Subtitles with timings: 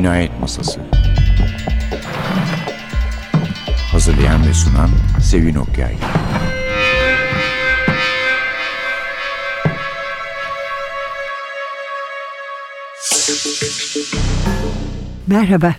[0.00, 0.80] Cinayet Masası
[3.92, 4.90] Hazırlayan ve sunan
[5.22, 5.94] Sevin Okyay
[15.26, 15.74] Merhaba.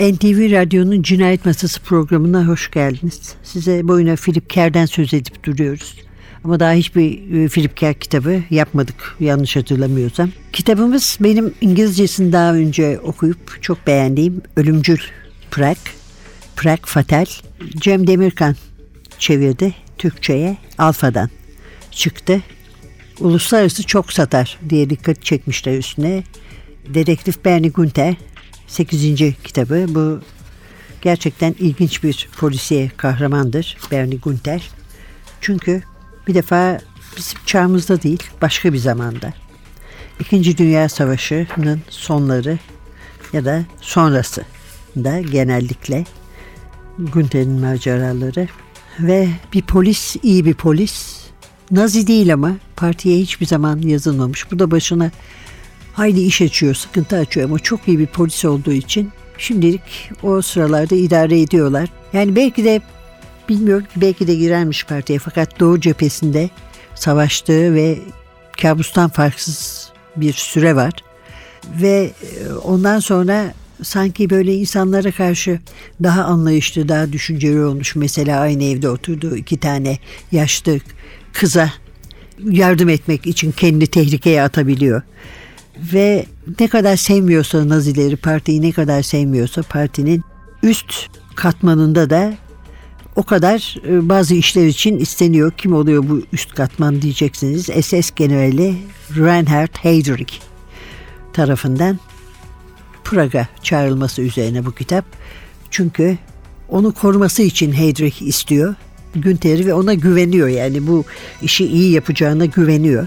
[0.00, 3.34] NTV Radyo'nun Cinayet Masası programına hoş geldiniz.
[3.42, 6.05] Size boyuna Philip Kerr'den söz edip duruyoruz.
[6.46, 10.30] Ama daha hiçbir e, Philip Kerr kitabı yapmadık yanlış hatırlamıyorsam.
[10.52, 14.98] Kitabımız benim İngilizcesini daha önce okuyup çok beğendiğim Ölümcül
[15.50, 15.78] Prak,
[16.56, 17.24] Prak Fatal.
[17.76, 18.56] Cem Demirkan
[19.18, 21.30] çevirdi Türkçe'ye Alfa'dan
[21.90, 22.42] çıktı.
[23.20, 26.22] Uluslararası çok satar diye dikkat çekmişler üstüne.
[26.94, 28.14] Dedektif Bernie Gunther
[28.66, 29.34] 8.
[29.44, 29.86] kitabı.
[29.88, 30.20] Bu
[31.02, 34.70] gerçekten ilginç bir polisiye kahramandır Bernie Gunther.
[35.40, 35.82] Çünkü
[36.26, 36.78] bir defa
[37.16, 39.32] bizim çağımızda değil başka bir zamanda.
[40.20, 42.58] İkinci Dünya Savaşı'nın sonları
[43.32, 44.44] ya da sonrası
[44.96, 46.04] da genellikle
[46.98, 48.48] Günter'in maceraları
[49.00, 51.26] ve bir polis iyi bir polis
[51.70, 54.52] Nazi değil ama partiye hiçbir zaman yazılmamış.
[54.52, 55.10] Bu da başına
[55.94, 60.94] hayli iş açıyor, sıkıntı açıyor ama çok iyi bir polis olduğu için şimdilik o sıralarda
[60.94, 61.88] idare ediyorlar.
[62.12, 62.80] Yani belki de
[63.48, 66.50] bilmiyorum ki belki de girermiş partiye fakat Doğu cephesinde
[66.94, 67.98] savaştığı ve
[68.62, 70.92] kabustan farksız bir süre var.
[71.82, 75.60] Ve e, ondan sonra sanki böyle insanlara karşı
[76.02, 77.96] daha anlayışlı, daha düşünceli olmuş.
[77.96, 79.98] Mesela aynı evde oturduğu iki tane
[80.32, 80.78] yaşlı
[81.32, 81.72] kıza
[82.44, 85.02] yardım etmek için kendi tehlikeye atabiliyor.
[85.92, 86.26] Ve
[86.60, 90.22] ne kadar sevmiyorsa Nazileri, partiyi ne kadar sevmiyorsa partinin
[90.62, 92.34] üst katmanında da
[93.16, 95.52] o kadar e, bazı işler için isteniyor.
[95.56, 97.62] Kim oluyor bu üst katman diyeceksiniz.
[97.64, 98.74] SS Generali
[99.16, 100.34] Reinhard Heydrich
[101.32, 101.98] tarafından
[103.04, 105.04] Praga çağrılması üzerine bu kitap.
[105.70, 106.18] Çünkü
[106.68, 108.74] onu koruması için Heydrich istiyor.
[109.14, 111.04] Günter'i ve ona güveniyor yani bu
[111.42, 113.06] işi iyi yapacağına güveniyor.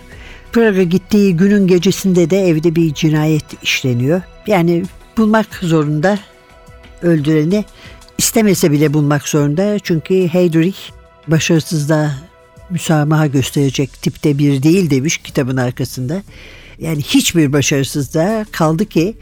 [0.51, 4.21] Praga gittiği günün gecesinde de evde bir cinayet işleniyor.
[4.47, 4.83] Yani
[5.17, 6.19] bulmak zorunda
[7.01, 7.65] öldüreni
[8.19, 9.79] istemese bile bulmak zorunda.
[9.79, 10.77] Çünkü Heydrich
[11.27, 12.11] başarısızlığa
[12.69, 16.23] müsamaha gösterecek tipte bir değil demiş kitabın arkasında.
[16.79, 19.15] Yani hiçbir başarısızlığa kaldı ki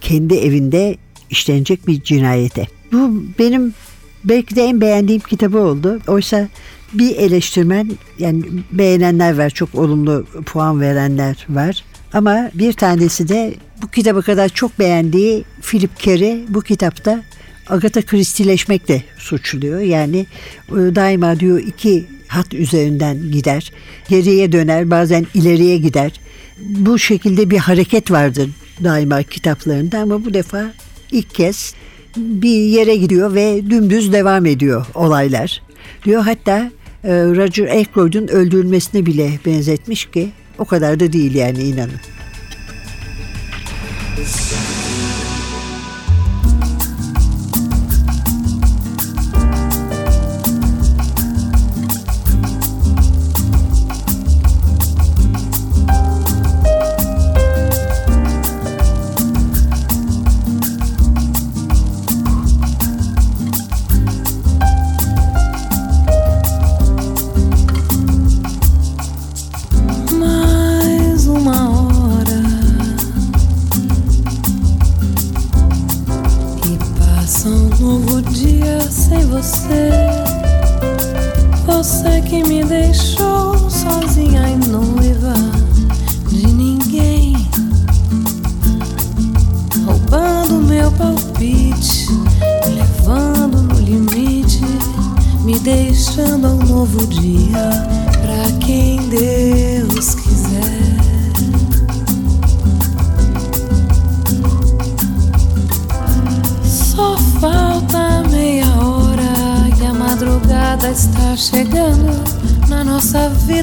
[0.00, 0.96] kendi evinde
[1.30, 2.66] işlenecek bir cinayete.
[2.92, 3.74] Bu benim
[4.24, 6.00] belki de en beğendiğim kitabı oldu.
[6.06, 6.48] Oysa
[6.92, 11.84] bir eleştirmen yani beğenenler var, çok olumlu puan verenler var.
[12.12, 17.22] Ama bir tanesi de bu kitabı kadar çok beğendiği Philip Kerry bu kitapta
[17.68, 19.80] Agatha Christie'leşmekle suçluyor.
[19.80, 20.26] Yani
[20.68, 23.72] e, daima diyor iki hat üzerinden gider.
[24.08, 26.20] Geriye döner bazen ileriye gider.
[26.58, 28.50] Bu şekilde bir hareket vardır
[28.84, 30.72] daima kitaplarında ama bu defa
[31.12, 31.74] ilk kez
[32.16, 35.62] bir yere gidiyor ve dümdüz devam ediyor olaylar.
[36.04, 36.70] Diyor hatta
[37.04, 42.00] e, Roger Ackroyd'un öldürülmesine bile benzetmiş ki o kadar da değil yani inanın.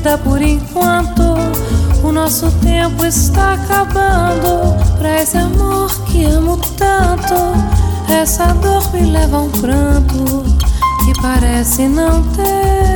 [0.05, 1.23] Vida por enquanto.
[2.03, 4.75] O nosso tempo está acabando.
[4.99, 7.33] Pra esse amor que amo tanto,
[8.07, 10.43] essa dor me leva a um pranto
[11.03, 12.94] que parece não ter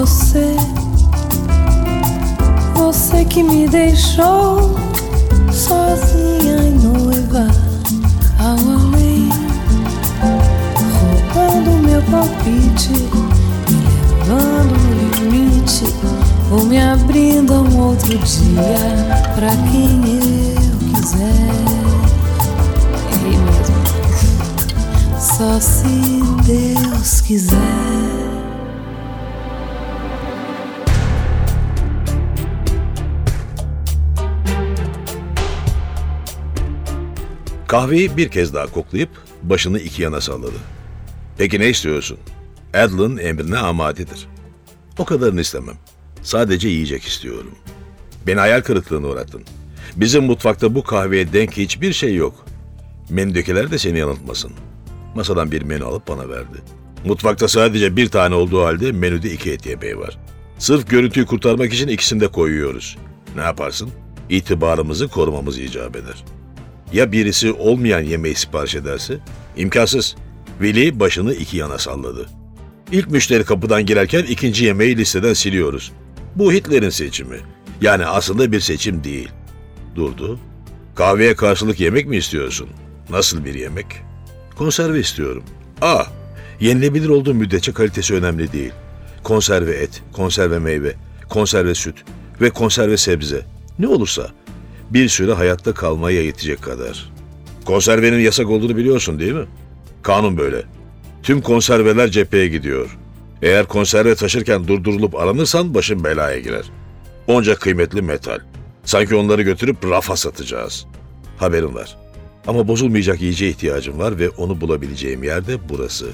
[0.00, 0.56] você,
[2.74, 4.74] você que me deixou
[5.52, 7.46] sozinha e noiva
[8.38, 9.28] ao além,
[11.34, 12.92] roubando meu palpite,
[13.68, 13.76] me
[14.16, 15.84] levando no limite,
[16.48, 21.60] vou me abrindo um outro dia pra quem eu quiser.
[23.12, 23.76] Errei mesmo.
[25.18, 28.29] Só se Deus quiser.
[37.70, 39.08] Kahveyi bir kez daha koklayıp
[39.42, 40.56] başını iki yana salladı.
[41.38, 42.18] Peki ne istiyorsun?
[42.74, 44.28] Adlin emrine amadedir.
[44.98, 45.74] O kadarını istemem.
[46.22, 47.54] Sadece yiyecek istiyorum.
[48.26, 49.42] Beni hayal kırıklığına uğrattın.
[49.96, 52.46] Bizim mutfakta bu kahveye denk hiçbir şey yok.
[53.10, 54.52] Menüdekiler de seni yanıltmasın.
[55.14, 56.58] Masadan bir menü alıp bana verdi.
[57.04, 60.18] Mutfakta sadece bir tane olduğu halde menüde iki et yemeği var.
[60.58, 62.98] Sırf görüntüyü kurtarmak için ikisini de koyuyoruz.
[63.36, 63.90] Ne yaparsın?
[64.28, 66.39] İtibarımızı korumamız icap eder.''
[66.92, 69.18] Ya birisi olmayan yemeği sipariş ederse?
[69.56, 70.16] İmkansız.
[70.60, 72.26] Veli başını iki yana salladı.
[72.92, 75.92] İlk müşteri kapıdan girerken ikinci yemeği listeden siliyoruz.
[76.36, 77.36] Bu Hitler'in seçimi.
[77.80, 79.28] Yani aslında bir seçim değil.
[79.94, 80.38] Durdu.
[80.94, 82.68] Kahveye karşılık yemek mi istiyorsun?
[83.10, 83.86] Nasıl bir yemek?
[84.56, 85.44] Konserve istiyorum.
[85.80, 86.10] Ah,
[86.60, 88.72] yenilebilir olduğu müddetçe kalitesi önemli değil.
[89.22, 90.94] Konserve et, konserve meyve,
[91.28, 91.96] konserve süt
[92.40, 93.46] ve konserve sebze.
[93.78, 94.30] Ne olursa
[94.90, 97.12] bir süre hayatta kalmaya yetecek kadar.
[97.64, 99.46] Konservenin yasak olduğunu biliyorsun değil mi?
[100.02, 100.62] Kanun böyle.
[101.22, 102.98] Tüm konserveler cepheye gidiyor.
[103.42, 106.64] Eğer konserve taşırken durdurulup aranırsan başın belaya girer.
[107.26, 108.38] Onca kıymetli metal.
[108.84, 110.86] Sanki onları götürüp rafa satacağız.
[111.36, 111.96] Haberin var.
[112.46, 116.06] Ama bozulmayacak yiyeceğe ihtiyacım var ve onu bulabileceğim yer de burası.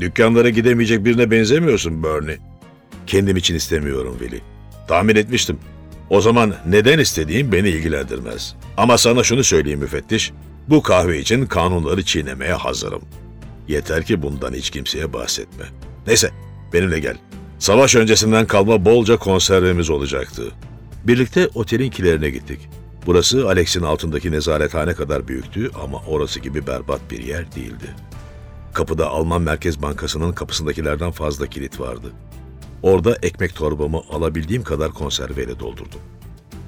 [0.00, 2.38] Dükkanlara gidemeyecek birine benzemiyorsun Bernie.
[3.06, 4.40] Kendim için istemiyorum Willy.
[4.88, 5.58] Tahmin etmiştim.
[6.10, 8.54] O zaman neden istediğim beni ilgilendirmez.
[8.76, 10.32] Ama sana şunu söyleyeyim müfettiş,
[10.68, 13.02] bu kahve için kanunları çiğnemeye hazırım.
[13.68, 15.64] Yeter ki bundan hiç kimseye bahsetme.
[16.06, 16.30] Neyse,
[16.72, 17.16] benimle gel.
[17.58, 20.42] Savaş öncesinden kalma bolca konservemiz olacaktı.
[21.04, 22.60] Birlikte otelin kilerine gittik.
[23.06, 27.94] Burası Alex'in altındaki nezarethane kadar büyüktü ama orası gibi berbat bir yer değildi.
[28.72, 32.12] Kapıda Alman Merkez Bankası'nın kapısındakilerden fazla kilit vardı.
[32.82, 36.00] Orada ekmek torbamı alabildiğim kadar konserveyle doldurdum.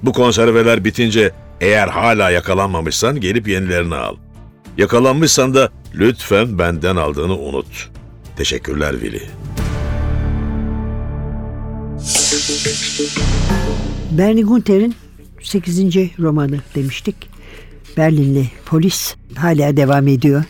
[0.03, 4.15] Bu konserveler bitince eğer hala yakalanmamışsan gelip yenilerini al.
[4.77, 7.89] Yakalanmışsan da lütfen benden aldığını unut.
[8.37, 9.21] Teşekkürler Willy.
[14.11, 14.95] Bernie Gunther'in
[15.41, 15.79] 8.
[16.19, 17.15] romanı demiştik.
[17.97, 20.43] Berlinli polis hala devam ediyor.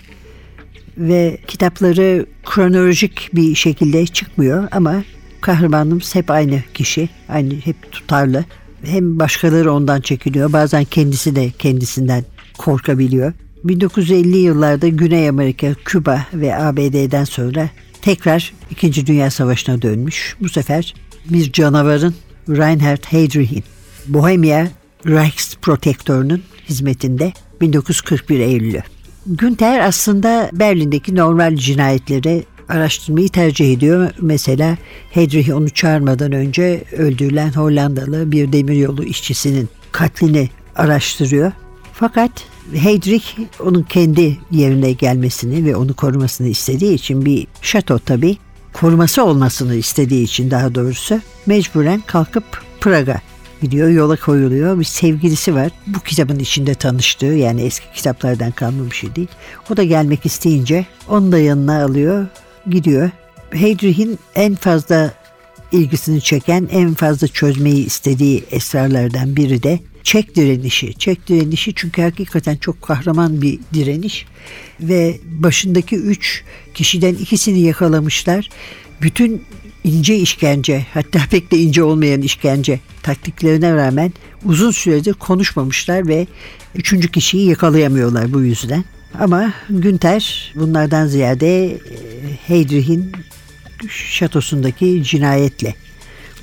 [0.98, 5.04] Ve kitapları kronolojik bir şekilde çıkmıyor ama
[5.42, 7.10] kahramanımız hep aynı kişi.
[7.30, 8.46] Aynı hep tutarlı.
[8.84, 10.54] Hem başkaları ondan çekiliyor.
[10.54, 12.24] Bazen kendisi de kendisinden
[12.58, 13.34] korkabiliyor.
[13.64, 17.70] 1950 yıllarda Güney Amerika, Küba ve ABD'den sonra
[18.02, 19.08] tekrar 2.
[19.08, 20.36] Dünya Savaşı'na dönmüş.
[20.40, 20.94] Bu sefer
[21.30, 22.16] bir canavarın
[22.50, 23.64] Reinhard Heydrich'in
[24.08, 24.68] Bohemia
[25.06, 28.82] Reichsprotektörünün hizmetinde 1941 Eylül'ü.
[29.26, 34.12] Günter aslında Berlin'deki normal cinayetleri araştırmayı tercih ediyor.
[34.22, 34.78] Mesela
[35.12, 41.52] Hedrich onu çağırmadan önce öldürülen Hollandalı bir demiryolu işçisinin katlini araştırıyor.
[41.94, 42.32] Fakat
[42.74, 43.26] Heydrich
[43.60, 48.38] onun kendi yerine gelmesini ve onu korumasını istediği için bir şato tabii
[48.74, 52.44] koruması olmasını istediği için daha doğrusu mecburen kalkıp
[52.82, 53.22] Praga
[53.62, 54.80] gidiyor yola koyuluyor.
[54.80, 55.72] Bir sevgilisi var.
[55.88, 59.28] Bu kitabın içinde tanıştığı yani eski kitaplardan kalma bir şey değil.
[59.72, 62.28] O da gelmek isteyince onu da yanına alıyor
[62.70, 63.10] gidiyor.
[63.52, 65.14] Heydrich'in en fazla
[65.72, 70.94] ilgisini çeken, en fazla çözmeyi istediği esrarlardan biri de Çek direnişi.
[70.94, 74.26] Çek direnişi çünkü hakikaten çok kahraman bir direniş
[74.80, 78.50] ve başındaki üç kişiden ikisini yakalamışlar.
[79.02, 79.44] Bütün
[79.84, 84.14] ince işkence hatta pek de ince olmayan işkence taktiklerine rağmen
[84.46, 86.28] uzun süredir konuşmamışlar ve
[86.76, 88.86] üçüncü kişiyi yakalayamıyorlar bu yüzden.
[89.20, 91.78] Ama Günter bunlardan ziyade e,
[92.48, 93.12] Heydrich'in
[93.90, 95.76] şatosundaki cinayetle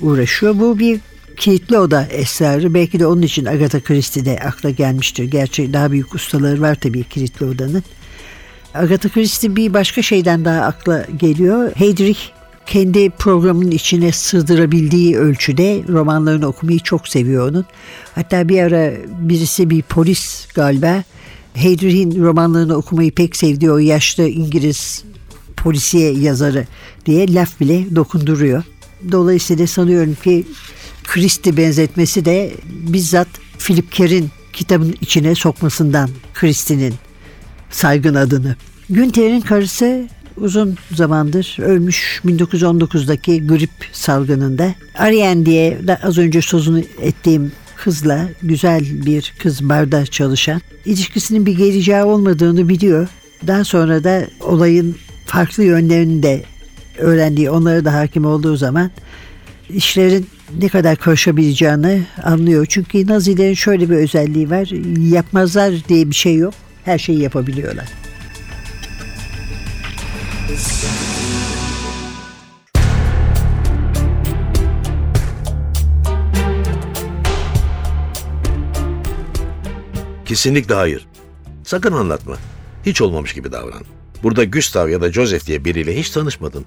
[0.01, 0.59] uğraşıyor.
[0.59, 0.99] Bu bir
[1.37, 2.73] kilitli oda esrarı.
[2.73, 5.23] Belki de onun için Agatha Christie de akla gelmiştir.
[5.23, 7.83] Gerçi daha büyük ustaları var tabii kilitli odanın.
[8.73, 11.71] Agatha Christie bir başka şeyden daha akla geliyor.
[11.75, 12.19] Heydrich
[12.65, 17.65] kendi programının içine sığdırabildiği ölçüde romanlarını okumayı çok seviyor onun.
[18.15, 21.03] Hatta bir ara birisi bir polis galiba
[21.53, 25.03] Heydrich'in romanlarını okumayı pek sevdiği o yaşlı İngiliz
[25.57, 26.67] polisiye yazarı
[27.05, 28.63] diye laf bile dokunduruyor.
[29.11, 30.45] Dolayısıyla sanıyorum ki
[31.03, 33.27] Christie benzetmesi de bizzat
[33.59, 36.93] Philip Kerr'in kitabın içine sokmasından Christie'nin
[37.69, 38.55] saygın adını.
[38.89, 44.75] Günter'in karısı uzun zamandır ölmüş 1919'daki grip salgınında.
[44.97, 47.51] Ariane diye az önce sözünü ettiğim
[47.83, 53.07] kızla güzel bir kız barda çalışan ilişkisinin bir geleceği olmadığını biliyor.
[53.47, 54.95] Daha sonra da olayın
[55.25, 56.43] farklı yönlerini de
[56.97, 58.91] öğrendiği, onlara da hakim olduğu zaman
[59.69, 60.27] işlerin
[60.61, 62.65] ne kadar karışabileceğini anlıyor.
[62.69, 64.67] Çünkü Nazilerin şöyle bir özelliği var.
[65.11, 66.53] Yapmazlar diye bir şey yok.
[66.85, 67.85] Her şeyi yapabiliyorlar.
[80.29, 81.07] Kesinlikle hayır.
[81.63, 82.35] Sakın anlatma.
[82.85, 83.83] Hiç olmamış gibi davran.
[84.23, 86.65] Burada Gustav ya da Joseph diye biriyle hiç tanışmadın.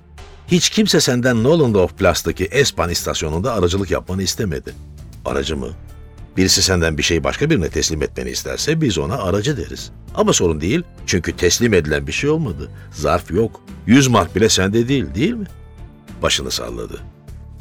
[0.48, 4.74] Hiç kimse senden Nolandorf Plus'taki Espan istasyonunda aracılık yapmanı istemedi.
[5.24, 5.68] Aracı mı?
[6.36, 9.90] Birisi senden bir şeyi başka birine teslim etmeni isterse biz ona aracı deriz.
[10.14, 12.70] Ama sorun değil çünkü teslim edilen bir şey olmadı.
[12.92, 13.60] Zarf yok.
[13.86, 15.46] Yüz mark bile sende değil değil mi?
[16.22, 17.00] Başını salladı.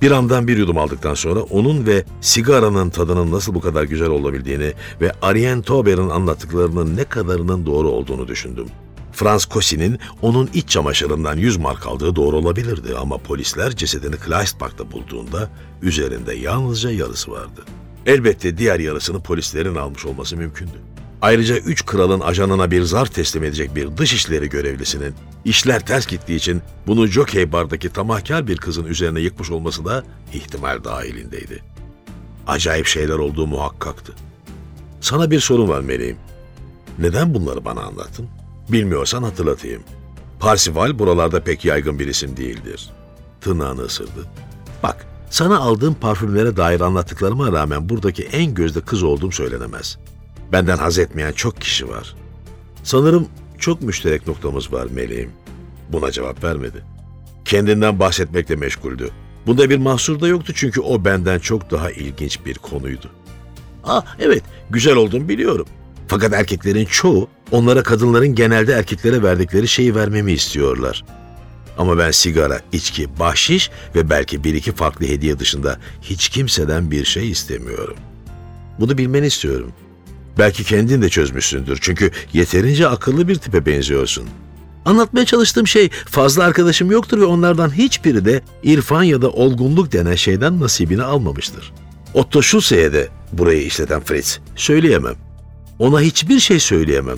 [0.01, 4.73] Bir andan bir yudum aldıktan sonra onun ve sigaranın tadının nasıl bu kadar güzel olabildiğini
[5.01, 8.67] ve Arjen Tauber'in anlattıklarının ne kadarının doğru olduğunu düşündüm.
[9.11, 15.49] Franz Kosi'nin onun iç çamaşırından 100 mark aldığı doğru olabilirdi ama polisler cesedini Kleistpark'ta bulduğunda
[15.81, 17.61] üzerinde yalnızca yarısı vardı.
[18.05, 20.90] Elbette diğer yarısını polislerin almış olması mümkündü.
[21.21, 25.13] Ayrıca üç kralın ajanına bir zar teslim edecek bir dışişleri görevlisinin
[25.45, 30.83] işler ters gittiği için bunu Jockey Bar'daki tamahkar bir kızın üzerine yıkmış olması da ihtimal
[30.83, 31.63] dahilindeydi.
[32.47, 34.13] Acayip şeyler olduğu muhakkaktı.
[35.01, 36.17] Sana bir sorun var meleğim.
[36.99, 38.27] Neden bunları bana anlattın?
[38.69, 39.83] Bilmiyorsan hatırlatayım.
[40.39, 42.89] Parsival buralarda pek yaygın bir isim değildir.
[43.41, 44.27] Tırnağını ısırdı.
[44.83, 49.97] Bak, sana aldığım parfümlere dair anlattıklarıma rağmen buradaki en gözde kız olduğum söylenemez.
[50.51, 52.15] Benden haz etmeyen çok kişi var.
[52.83, 53.27] Sanırım
[53.59, 55.31] çok müşterek noktamız var meleğim.
[55.89, 56.83] Buna cevap vermedi.
[57.45, 59.09] Kendinden bahsetmekle meşguldü.
[59.47, 63.09] Bunda bir mahsur da yoktu çünkü o benden çok daha ilginç bir konuydu.
[63.83, 65.65] Ah evet, güzel olduğunu biliyorum.
[66.07, 71.05] Fakat erkeklerin çoğu onlara kadınların genelde erkeklere verdikleri şeyi vermemi istiyorlar.
[71.77, 77.05] Ama ben sigara, içki, bahşiş ve belki bir iki farklı hediye dışında hiç kimseden bir
[77.05, 77.95] şey istemiyorum.
[78.79, 79.71] Bunu bilmeni istiyorum.
[80.37, 84.25] Belki kendin de çözmüşsündür çünkü yeterince akıllı bir tipe benziyorsun.
[84.85, 90.15] Anlatmaya çalıştığım şey fazla arkadaşım yoktur ve onlardan hiçbiri de irfan ya da olgunluk denen
[90.15, 91.73] şeyden nasibini almamıştır.
[92.13, 95.15] Otto Schulze'ye de burayı işleten Fritz söyleyemem.
[95.79, 97.17] Ona hiçbir şey söyleyemem.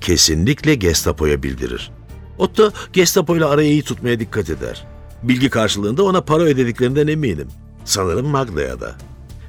[0.00, 1.90] Kesinlikle Gestapo'ya bildirir.
[2.38, 4.86] Otto Gestapo ile arayı iyi tutmaya dikkat eder.
[5.22, 7.48] Bilgi karşılığında ona para ödediklerinden eminim.
[7.84, 8.96] Sanırım Magda'ya da.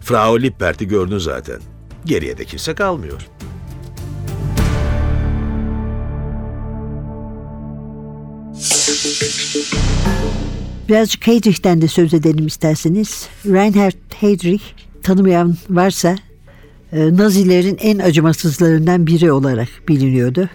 [0.01, 1.59] Frau Lippert'i gördün zaten.
[2.05, 3.21] Geriye de kimse kalmıyor.
[10.89, 13.27] Birazcık Heydrich'ten de söz edelim isterseniz.
[13.45, 14.63] Reinhard Heydrich
[15.03, 16.15] tanımayan varsa
[16.91, 20.49] e, Nazilerin en acımasızlarından biri olarak biliniyordu.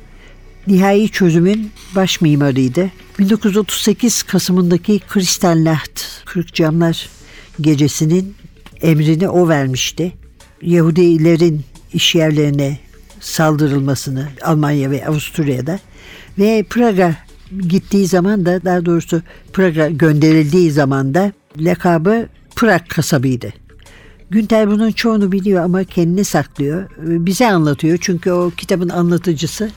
[0.66, 2.90] nihai çözümün baş mimarıydı.
[3.18, 7.08] 1938 Kasım'ındaki Kristallnacht, Kırık Camlar
[7.60, 8.34] gecesinin
[8.82, 10.12] emrini o vermişti.
[10.62, 11.60] Yahudilerin
[11.92, 12.78] iş yerlerine
[13.20, 15.78] saldırılmasını Almanya ve Avusturya'da
[16.38, 17.16] ve Praga
[17.68, 23.52] gittiği zaman da daha doğrusu Praga gönderildiği zaman da lakabı Prag kasabıydı.
[24.30, 26.90] Günter bunun çoğunu biliyor ama kendini saklıyor.
[26.98, 29.70] Bize anlatıyor çünkü o kitabın anlatıcısı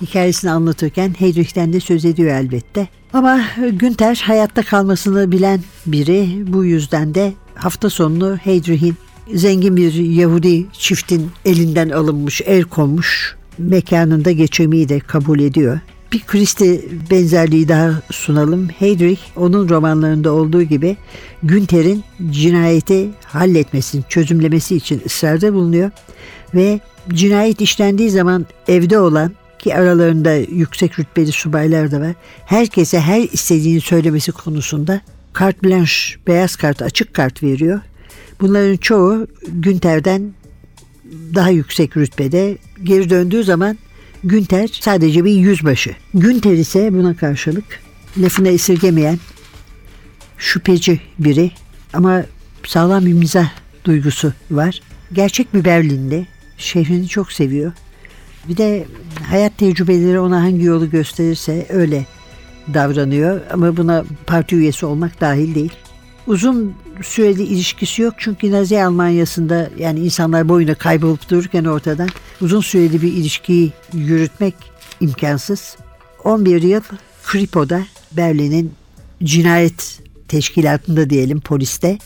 [0.00, 2.88] hikayesini anlatırken Heydrich'ten de söz ediyor elbette.
[3.12, 3.40] Ama
[3.72, 8.96] Günter hayatta kalmasını bilen biri bu yüzden de hafta sonunu Heydrich'in
[9.34, 15.80] zengin bir Yahudi çiftin elinden alınmış, el konmuş mekanında geçirmeyi de kabul ediyor.
[16.12, 18.68] Bir Christie benzerliği daha sunalım.
[18.68, 20.96] Heydrich onun romanlarında olduğu gibi
[21.42, 25.90] Günter'in cinayeti halletmesini, çözümlemesi için ısrarda bulunuyor
[26.54, 32.14] ve cinayet işlendiği zaman evde olan ki aralarında yüksek rütbeli subaylar da var.
[32.46, 35.00] Herkese her istediğini söylemesi konusunda
[35.32, 37.80] kart blanche, beyaz kart, açık kart veriyor.
[38.40, 40.32] Bunların çoğu Günter'den
[41.34, 42.58] daha yüksek rütbede.
[42.82, 43.78] Geri döndüğü zaman
[44.24, 45.90] Günter sadece bir yüzbaşı.
[46.14, 47.64] Günter ise buna karşılık
[48.18, 49.18] lafına esirgemeyen
[50.38, 51.50] şüpheci biri
[51.92, 52.22] ama
[52.66, 53.50] sağlam bir mizah
[53.84, 54.80] duygusu var.
[55.12, 56.26] Gerçek bir Berlinli.
[56.58, 57.72] Şehrini çok seviyor.
[58.48, 58.86] Bir de
[59.22, 62.06] hayat tecrübeleri ona hangi yolu gösterirse öyle
[62.74, 63.40] davranıyor.
[63.52, 65.72] Ama buna parti üyesi olmak dahil değil.
[66.26, 72.08] Uzun süreli ilişkisi yok çünkü Nazi Almanya'sında yani insanlar boyuna kaybolup dururken ortadan
[72.40, 74.54] uzun süreli bir ilişkiyi yürütmek
[75.00, 75.76] imkansız.
[76.24, 76.80] 11 yıl
[77.24, 78.72] Kripo'da Berlin'in
[79.22, 81.98] cinayet teşkilatında diyelim poliste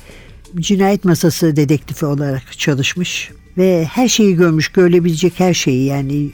[0.57, 6.31] cinayet masası dedektifi olarak çalışmış ve her şeyi görmüş, görebilecek her şeyi yani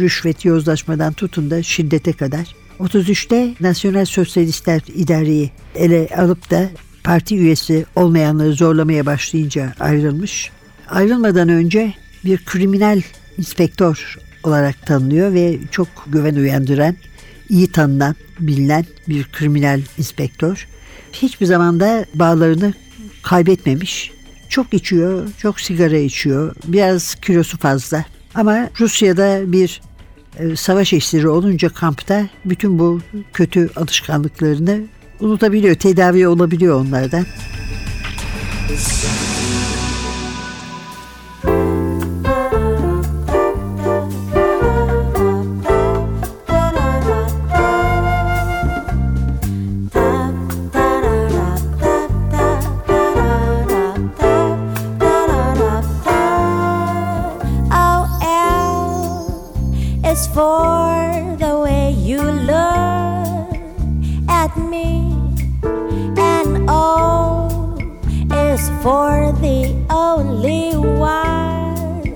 [0.00, 2.54] rüşvet, yozlaşmadan tutun da şiddete kadar.
[2.80, 6.68] 33'te Nasyonel Sosyalistler idareyi ele alıp da
[7.06, 10.50] parti üyesi olmayanları zorlamaya başlayınca ayrılmış.
[10.90, 13.00] Ayrılmadan önce bir kriminal
[13.38, 16.96] inspektör olarak tanınıyor ve çok güven uyandıran,
[17.48, 20.68] iyi tanınan, bilinen bir kriminal inspektör.
[21.12, 22.74] Hiçbir zaman da bağlarını
[23.22, 24.12] kaybetmemiş.
[24.48, 26.54] Çok içiyor, çok sigara içiyor.
[26.66, 28.04] Biraz kilosu fazla.
[28.34, 29.80] Ama Rusya'da bir
[30.38, 33.00] e, savaş esiri olunca kampta bütün bu
[33.32, 34.80] kötü alışkanlıklarını
[35.20, 37.26] unutabiliyor, tedavi olabiliyor onlardan.
[68.86, 72.14] for the only one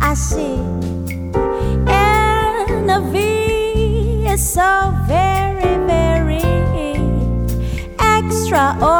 [0.00, 0.60] I see.
[1.88, 6.46] And a V is so very, very
[7.98, 8.95] extraordinary.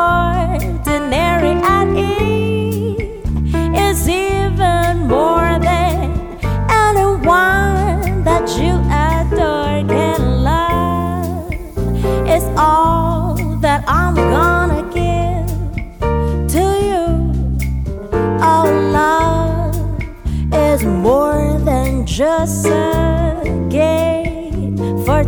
[25.05, 25.25] For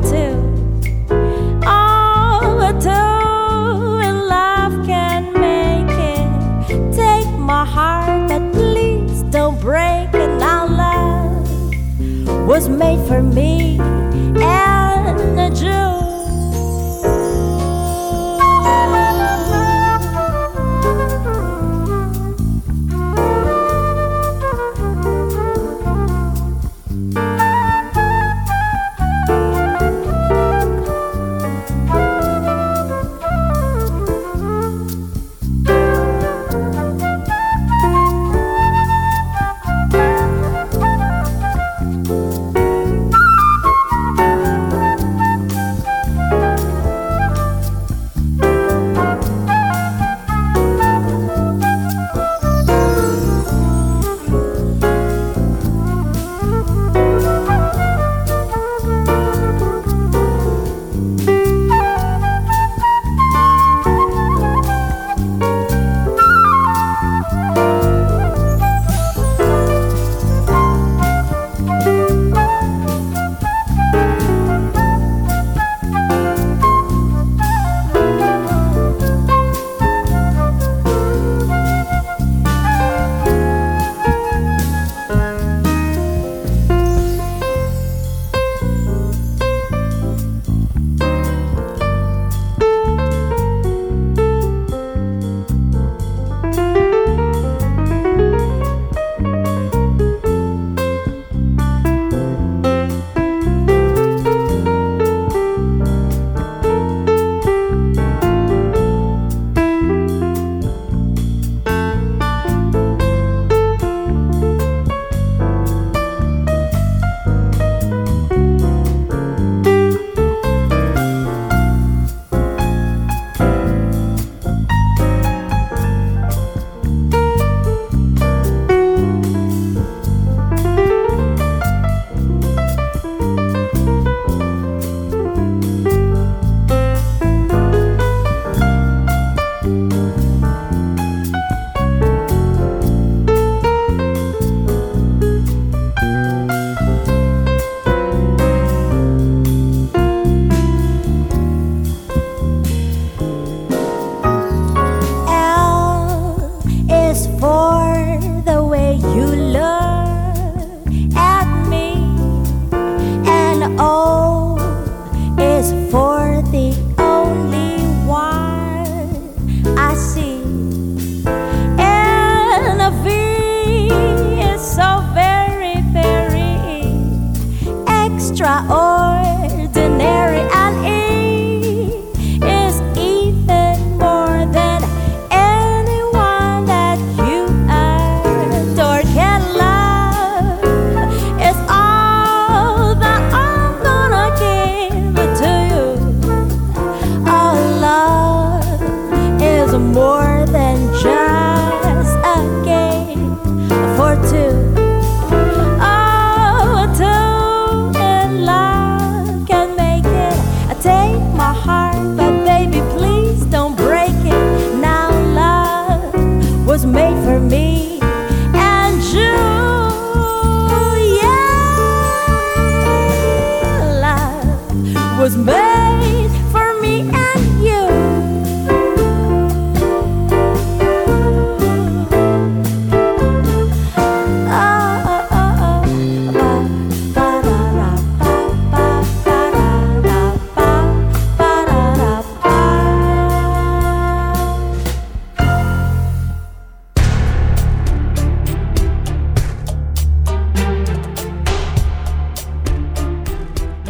[4.29, 6.93] love can make it.
[6.95, 10.29] Take my heart, but please don't break it.
[10.39, 11.49] Love
[12.47, 13.79] was made for me
[14.41, 15.48] and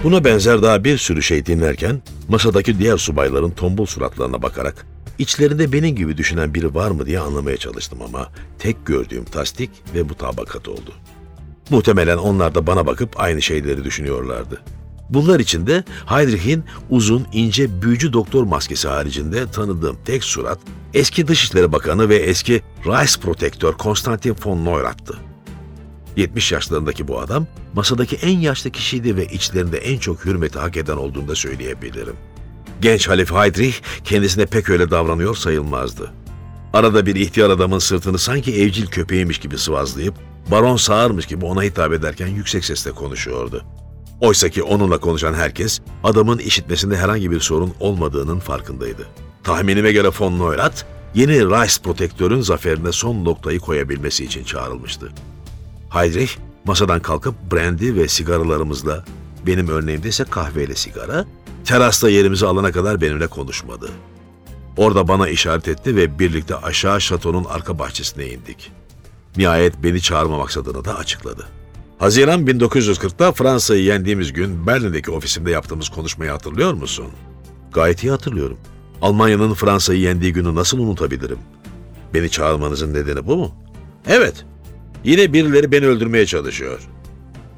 [0.09, 4.87] Buna benzer daha bir sürü şey dinlerken masadaki diğer subayların tombul suratlarına bakarak
[5.19, 10.03] içlerinde benim gibi düşünen biri var mı diye anlamaya çalıştım ama tek gördüğüm tasdik ve
[10.03, 10.93] mutabakat oldu.
[11.71, 14.63] Muhtemelen onlar da bana bakıp aynı şeyleri düşünüyorlardı.
[15.11, 20.59] Bunlar içinde Heydrich'in uzun, ince büyücü doktor maskesi haricinde tanıdığım tek surat
[20.95, 25.28] eski Dışişleri Bakanı ve eski Reichsprotektör Konstantin von Neurath'tı.
[26.19, 30.97] 70 yaşlarındaki bu adam masadaki en yaşlı kişiydi ve içlerinde en çok hürmeti hak eden
[30.97, 32.17] olduğunu da söyleyebilirim.
[32.81, 36.13] Genç Halif Heydrich kendisine pek öyle davranıyor sayılmazdı.
[36.73, 40.15] Arada bir ihtiyar adamın sırtını sanki evcil köpeğiymiş gibi sıvazlayıp
[40.51, 43.65] baron sağırmış gibi ona hitap ederken yüksek sesle konuşuyordu.
[44.21, 49.07] Oysa ki onunla konuşan herkes adamın işitmesinde herhangi bir sorun olmadığının farkındaydı.
[49.45, 50.83] Tahminime göre von Neurath
[51.15, 55.13] yeni Reichsprotektörün zaferine son noktayı koyabilmesi için çağrılmıştı.
[55.91, 56.33] Heydrich
[56.65, 59.05] masadan kalkıp brandy ve sigaralarımızla,
[59.47, 61.25] benim örneğimde ise kahveyle sigara,
[61.65, 63.91] terasta yerimizi alana kadar benimle konuşmadı.
[64.77, 68.73] Orada bana işaret etti ve birlikte aşağı şatonun arka bahçesine indik.
[69.37, 71.47] Nihayet beni çağırma maksadını da açıkladı.
[71.99, 77.07] Haziran 1940'ta Fransa'yı yendiğimiz gün Berlin'deki ofisimde yaptığımız konuşmayı hatırlıyor musun?
[77.73, 78.59] Gayet iyi hatırlıyorum.
[79.03, 81.39] Almanya'nın Fransa'yı yendiği günü nasıl unutabilirim?
[82.15, 83.55] Beni çağırmanızın nedeni bu mu?
[84.07, 84.45] Evet.
[85.05, 86.81] Yine birileri beni öldürmeye çalışıyor.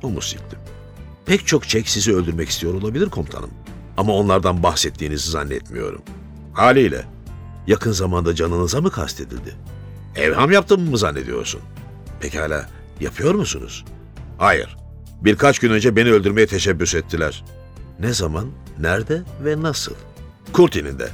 [0.03, 0.59] Omuz silktim.
[1.26, 3.50] Pek çok çek sizi öldürmek istiyor olabilir komutanım.
[3.96, 6.03] Ama onlardan bahsettiğinizi zannetmiyorum.
[6.53, 7.05] Haliyle.
[7.66, 9.55] Yakın zamanda canınıza mı kastedildi?
[10.16, 11.61] Evham yaptım mı zannediyorsun?
[12.20, 12.68] Pekala,
[13.00, 13.85] yapıyor musunuz?
[14.38, 14.76] Hayır.
[15.20, 17.44] Birkaç gün önce beni öldürmeye teşebbüs ettiler.
[18.00, 18.46] Ne zaman,
[18.79, 19.94] nerede ve nasıl?
[20.53, 21.09] Kurtin'inde.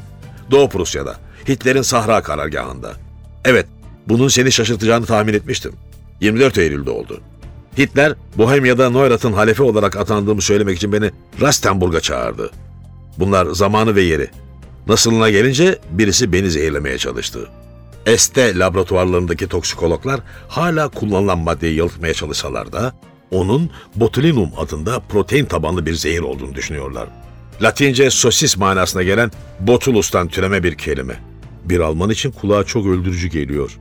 [0.51, 1.17] Doğu Prusya'da.
[1.49, 2.93] Hitler'in Sahra karargahında.
[3.45, 3.67] Evet,
[4.09, 5.73] bunun seni şaşırtacağını tahmin etmiştim.
[6.21, 7.21] 24 Eylül'de oldu.
[7.79, 12.51] Hitler, Bohemya'da Neurath'ın halefi olarak atandığımı söylemek için beni Rastenburg'a çağırdı.
[13.19, 14.31] Bunlar zamanı ve yeri.
[14.87, 17.49] Nasılına gelince birisi beni zehirlemeye çalıştı.
[18.07, 22.93] Este laboratuvarlarındaki toksikologlar hala kullanılan maddeyi yalıtmaya çalışsalar da
[23.31, 27.09] onun botulinum adında protein tabanlı bir zehir olduğunu düşünüyorlar.
[27.63, 31.17] Latince sosis manasına gelen botulus'tan türeme bir kelime.
[31.65, 33.79] Bir Alman için kulağa çok öldürücü geliyor.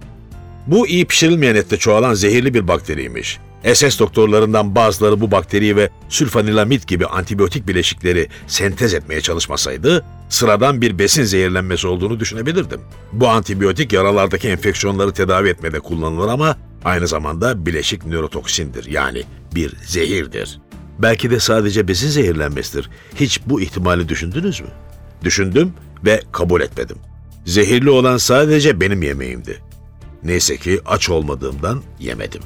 [0.67, 3.39] Bu iyi pişirilmeyen ette çoğalan zehirli bir bakteriymiş.
[3.73, 10.99] SS doktorlarından bazıları bu bakteriyi ve sülfanilamid gibi antibiyotik bileşikleri sentez etmeye çalışmasaydı, sıradan bir
[10.99, 12.81] besin zehirlenmesi olduğunu düşünebilirdim.
[13.13, 19.23] Bu antibiyotik yaralardaki enfeksiyonları tedavi etmede kullanılır ama aynı zamanda bileşik nörotoksindir yani
[19.55, 20.59] bir zehirdir.
[20.99, 22.89] Belki de sadece besin zehirlenmesidir.
[23.15, 24.67] Hiç bu ihtimali düşündünüz mü?
[25.23, 25.73] Düşündüm
[26.05, 26.97] ve kabul etmedim.
[27.45, 29.61] Zehirli olan sadece benim yemeğimdi.
[30.25, 32.41] Neyse ki aç olmadığımdan yemedim.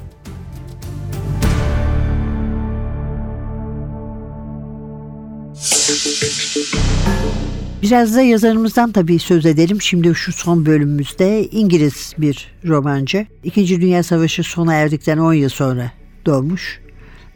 [7.82, 9.82] Biraz da yazarımızdan tabii söz edelim.
[9.82, 13.28] Şimdi şu son bölümümüzde İngiliz bir romancı.
[13.44, 15.92] İkinci Dünya Savaşı sona erdikten 10 yıl sonra
[16.26, 16.80] doğmuş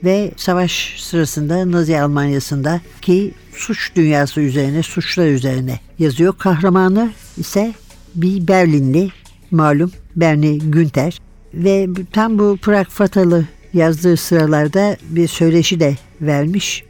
[0.03, 6.33] ve savaş sırasında Nazi Almanya'sında ki suç dünyası üzerine, suçlar üzerine yazıyor.
[6.37, 7.73] Kahramanı ise
[8.15, 9.09] bir Berlinli
[9.51, 11.21] malum Bernie Günther
[11.53, 16.83] ve tam bu Prag Fatal'ı yazdığı sıralarda bir söyleşi de vermiş.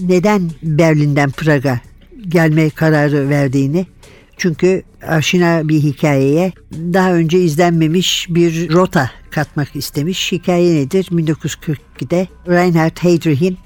[0.00, 1.80] Neden Berlin'den Prag'a
[2.28, 3.86] gelme kararı verdiğini
[4.36, 10.32] çünkü aşina bir hikayeye daha önce izlenmemiş bir rota katmak istemiş.
[10.32, 11.04] Hikaye nedir?
[11.04, 13.58] 1942'de Reinhard Heydrich'in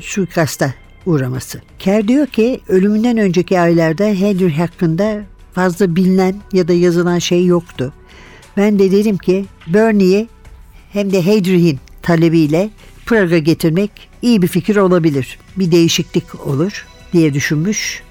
[0.00, 0.74] suikasta
[1.06, 1.60] uğraması.
[1.78, 7.92] Kerr diyor ki ölümünden önceki aylarda Heydrich hakkında fazla bilinen ya da yazılan şey yoktu.
[8.56, 10.28] Ben de dedim ki Bernie'yi
[10.92, 12.70] hem de Heydrich'in talebiyle
[13.06, 13.90] Praga getirmek
[14.22, 15.38] iyi bir fikir olabilir.
[15.56, 18.02] Bir değişiklik olur diye düşünmüş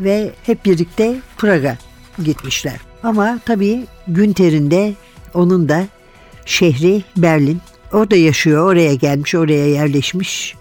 [0.00, 1.78] ve hep birlikte Praga
[2.24, 2.76] gitmişler.
[3.02, 4.94] Ama tabii Günter'in de
[5.34, 5.86] onun da
[6.46, 7.60] şehri Berlin.
[7.92, 10.54] Orada yaşıyor, oraya gelmiş, oraya yerleşmiş.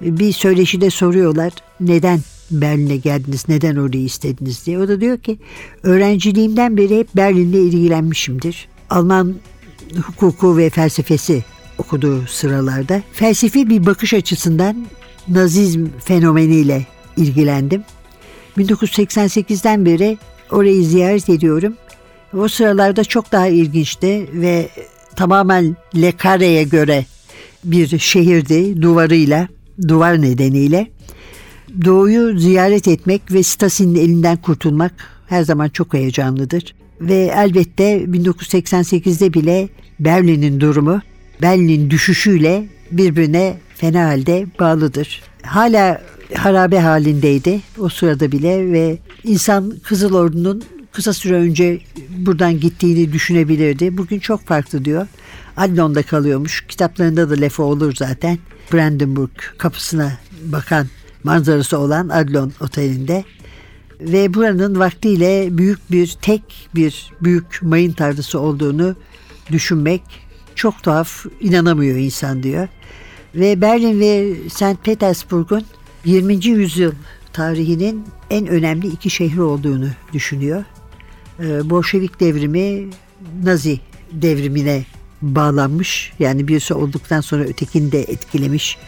[0.00, 4.78] Bir söyleşide soruyorlar neden Berlin'e geldiniz, neden orayı istediniz diye.
[4.78, 5.38] O da diyor ki
[5.82, 8.68] öğrenciliğimden beri hep Berlin'le ilgilenmişimdir.
[8.90, 9.34] Alman
[10.06, 11.44] hukuku ve felsefesi
[11.78, 14.86] okuduğu sıralarda felsefi bir bakış açısından
[15.28, 17.84] Nazizm fenomeniyle ilgilendim.
[18.58, 20.18] 1988'den beri
[20.50, 21.74] orayı ziyaret ediyorum.
[22.38, 24.68] O sıralarda çok daha ilginçti ve
[25.16, 27.06] tamamen Le Carre'ye göre
[27.64, 29.48] bir şehirdi duvarıyla,
[29.88, 30.90] duvar nedeniyle.
[31.84, 34.92] Doğuyu ziyaret etmek ve Stasin'in elinden kurtulmak
[35.26, 36.74] her zaman çok heyecanlıdır.
[37.00, 39.68] Ve elbette 1988'de bile
[40.00, 41.00] Berlin'in durumu
[41.42, 45.22] Berlin'in düşüşüyle birbirine fena halde bağlıdır.
[45.42, 46.02] Hala
[46.34, 51.78] harabe halindeydi o sırada bile ve insan Kızıl Ordu'nun kısa süre önce
[52.18, 53.98] buradan gittiğini düşünebilirdi.
[53.98, 55.06] Bugün çok farklı diyor.
[55.56, 56.66] Adlon'da kalıyormuş.
[56.68, 58.38] Kitaplarında da lafı olur zaten.
[58.72, 60.12] Brandenburg kapısına
[60.44, 60.86] bakan
[61.24, 63.24] manzarası olan Adlon otelinde.
[64.00, 68.96] Ve buranın vaktiyle büyük bir tek bir büyük mayın tarlası olduğunu
[69.52, 70.02] düşünmek
[70.54, 72.68] çok tuhaf inanamıyor insan diyor.
[73.34, 74.84] Ve Berlin ve St.
[74.84, 75.64] Petersburg'un
[76.04, 76.46] 20.
[76.46, 76.92] yüzyıl
[77.32, 80.64] tarihinin en önemli iki şehri olduğunu düşünüyor.
[81.40, 82.88] Ee, Bolşevik devrimi
[83.44, 83.80] Nazi
[84.12, 84.84] devrimine
[85.22, 86.12] bağlanmış.
[86.18, 88.78] Yani birisi olduktan sonra ötekini de etkilemiş.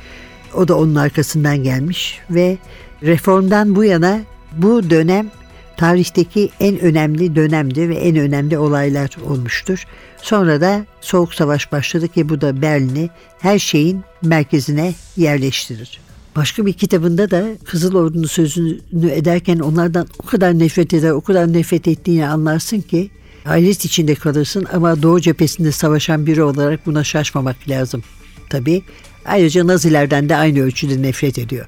[0.54, 2.58] O da onun arkasından gelmiş ve
[3.02, 4.20] reformdan bu yana
[4.56, 5.30] bu dönem
[5.76, 9.84] tarihteki en önemli dönemdi ve en önemli olaylar olmuştur.
[10.22, 16.00] Sonra da Soğuk Savaş başladı ki bu da Berlin'i her şeyin merkezine yerleştirir.
[16.36, 21.52] Başka bir kitabında da Kızıl Ordu'nun sözünü ederken onlardan o kadar nefret eder, o kadar
[21.52, 23.10] nefret ettiğini anlarsın ki
[23.46, 28.02] ailesi içinde kalırsın ama Doğu cephesinde savaşan biri olarak buna şaşmamak lazım.
[28.50, 28.82] Tabi
[29.26, 31.66] ayrıca Nazilerden de aynı ölçüde nefret ediyor.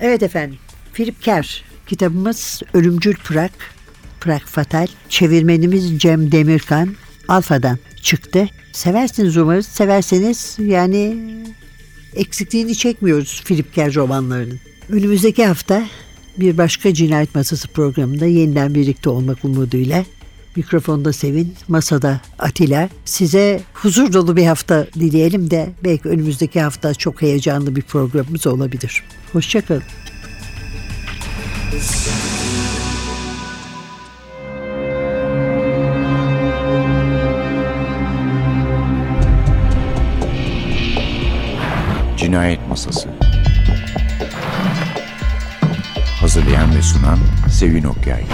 [0.00, 0.58] Evet efendim,
[0.94, 3.52] Philip Kerr kitabımız Ölümcül Pırak,
[4.20, 4.86] Pırak Fatal.
[5.08, 6.96] Çevirmenimiz Cem Demirkan,
[7.28, 8.48] Alfa'dan çıktı.
[8.72, 9.66] Seversiniz umarız.
[9.66, 11.16] Severseniz yani
[12.14, 14.60] eksikliğini çekmiyoruz Philip Kerr romanlarının.
[14.88, 15.86] Önümüzdeki hafta
[16.38, 20.04] bir başka cinayet masası programında yeniden birlikte olmak umuduyla
[20.56, 22.88] mikrofonda Sevin, masada Atilla.
[23.04, 29.02] Size huzur dolu bir hafta dileyelim de belki önümüzdeki hafta çok heyecanlı bir programımız olabilir.
[29.32, 29.82] Hoşçakalın.
[42.16, 43.08] Cinayet Masası
[46.20, 47.18] Hazırlayan ve sunan
[47.50, 48.24] Sevin Okyay